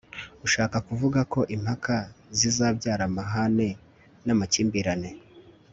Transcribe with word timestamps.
ushaka 0.45 0.77
kuvuga 0.87 1.19
ko 1.33 1.39
impaka 1.55 1.97
zizabyara 2.37 3.03
amahane 3.09 3.69
n'amakimbirane 4.25 5.11